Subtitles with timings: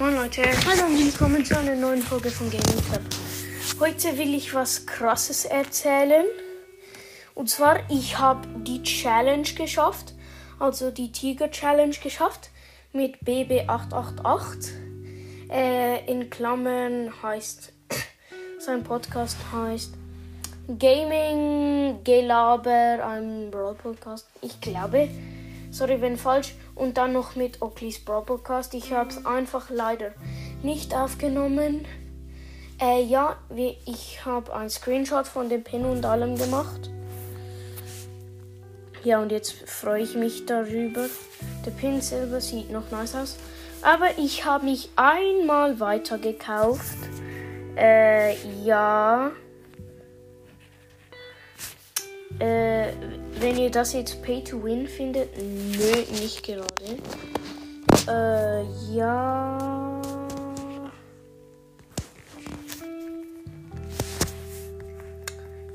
[0.00, 3.02] Leute, hallo und willkommen zu einer neuen Folge von Gaming Club.
[3.80, 6.24] Heute will ich was Krasses erzählen.
[7.34, 10.14] Und zwar, ich habe die Challenge geschafft,
[10.60, 12.50] also die Tiger Challenge geschafft
[12.92, 14.70] mit BB888.
[15.50, 17.72] Äh, in Klammern heißt,
[18.60, 19.94] sein Podcast heißt
[20.78, 24.28] Gaming Gelaber, ein Brawl Podcast.
[24.42, 25.08] Ich glaube,
[25.70, 26.54] sorry wenn falsch.
[26.74, 28.74] Und dann noch mit Oakley's Brawl Podcast.
[28.74, 30.12] Ich habe es einfach leider
[30.62, 31.84] nicht aufgenommen.
[32.80, 33.36] Äh, ja,
[33.86, 36.90] ich habe einen Screenshot von dem Pin und allem gemacht.
[39.02, 41.06] Ja, und jetzt freue ich mich darüber.
[41.64, 43.36] Der Pin selber sieht noch nice aus.
[43.82, 46.98] Aber ich habe mich einmal weiter gekauft.
[47.76, 49.30] Äh, ja.
[52.38, 52.92] Äh,
[53.40, 56.98] wenn ihr das jetzt Pay to Win findet, nö, nicht gerade.
[58.08, 58.64] Äh,
[58.94, 60.00] ja.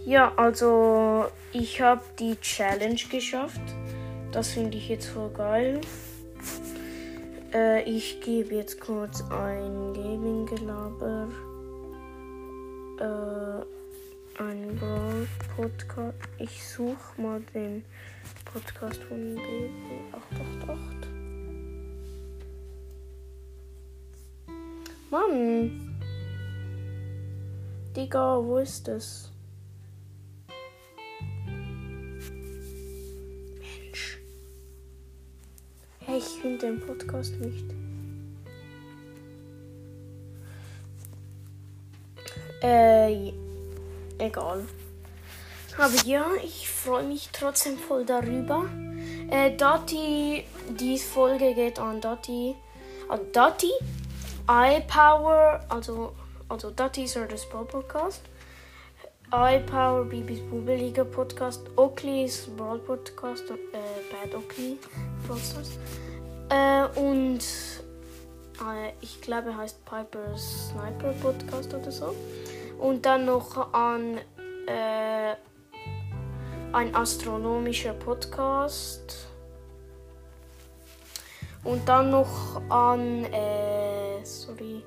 [0.05, 3.61] Ja, also ich habe die Challenge geschafft.
[4.31, 5.79] Das finde ich jetzt voll geil.
[7.53, 11.27] Äh, ich gebe jetzt kurz ein Gaming-Gelaber.
[12.99, 14.79] Äh, ein
[15.55, 16.17] Podcast.
[16.37, 17.83] Ich suche mal den
[18.45, 21.03] Podcast von BB888.
[25.09, 25.95] Mann!
[27.95, 29.31] Digga, wo ist das?
[33.59, 34.17] Mensch.
[35.99, 37.65] Hey, ich finde den Podcast nicht.
[42.63, 43.33] Äh,
[44.17, 44.63] egal.
[45.77, 48.65] Aber ja, ich freue mich trotzdem voll darüber.
[49.29, 52.55] Äh, Dotti, die Folge geht an Dotti.
[53.09, 53.71] An Dotti,
[54.47, 56.13] iPower, also,
[56.47, 58.21] also Dotti ist das Podcast.
[59.31, 63.55] iPower, Bibis Bubeliga Podcast, Oakley's Brawl Podcast, äh,
[64.11, 64.77] Bad Oakley
[65.27, 65.79] Podcast.
[66.49, 67.39] Äh, und
[68.59, 72.13] äh, ich glaube, heißt Piper's Sniper Podcast oder so.
[72.77, 74.19] Und dann noch an
[74.67, 75.35] äh,
[76.73, 79.27] ein astronomischer Podcast.
[81.63, 84.83] Und dann noch an äh, sorry,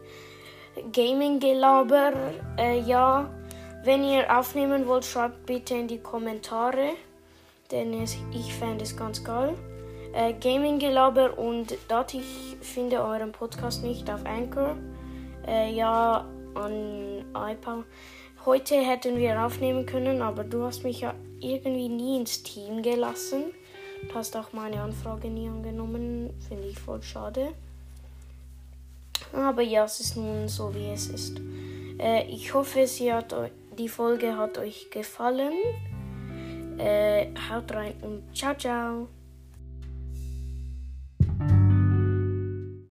[0.92, 2.12] Gaming Gelaber.
[2.58, 3.30] Äh, ja,
[3.84, 6.90] wenn ihr aufnehmen wollt, schreibt bitte in die Kommentare,
[7.70, 9.54] denn es, ich fände es ganz geil.
[10.12, 14.76] Äh, Gaming Gelaber und dat ich finde euren Podcast nicht auf Anchor.
[15.46, 17.84] Äh, ja, an iPad.
[18.46, 23.46] Heute hätten wir aufnehmen können, aber du hast mich ja irgendwie nie ins Team gelassen.
[24.08, 26.30] Du hast auch meine Anfrage nie angenommen.
[26.46, 27.48] Finde ich voll schade.
[29.32, 31.40] Aber ja, es ist nun so, wie es ist.
[31.98, 33.34] Äh, ich hoffe, sie hat,
[33.76, 35.54] die Folge hat euch gefallen.
[36.78, 39.08] Äh, haut rein und ciao, ciao.